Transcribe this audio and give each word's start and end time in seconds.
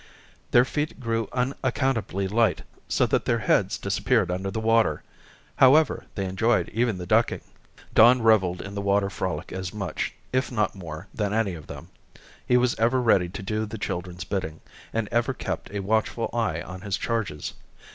Their 0.49 0.65
feet 0.65 0.99
grew 0.99 1.29
unaccountably 1.31 2.27
light 2.27 2.63
so 2.87 3.05
that 3.05 3.25
their 3.25 3.37
heads 3.37 3.77
disappeared 3.77 4.31
under 4.31 4.49
the 4.49 4.59
water. 4.59 5.03
However, 5.57 6.05
they 6.15 6.25
enjoyed 6.25 6.69
even 6.69 6.97
the 6.97 7.05
ducking. 7.05 7.41
Don 7.93 8.23
reveled 8.23 8.63
in 8.63 8.73
the 8.73 8.81
water 8.81 9.11
frolic 9.11 9.51
as 9.51 9.71
much, 9.75 10.15
if 10.33 10.51
not 10.51 10.73
more, 10.73 11.05
than 11.13 11.33
any 11.33 11.53
of 11.53 11.67
them. 11.67 11.89
He 12.43 12.57
was 12.57 12.73
ever 12.79 12.99
ready 12.99 13.29
to 13.29 13.43
do 13.43 13.67
the 13.67 13.77
children's 13.77 14.23
bidding, 14.23 14.61
and 14.91 15.07
ever 15.11 15.35
kept 15.35 15.69
a 15.69 15.81
watchful 15.81 16.31
eye 16.33 16.61
on 16.63 16.81
his 16.81 16.97
charges. 16.97 17.53